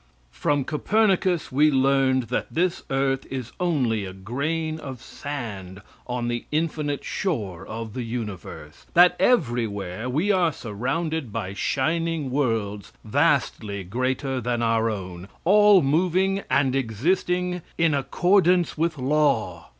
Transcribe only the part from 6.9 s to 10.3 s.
shore of the universe; that everywhere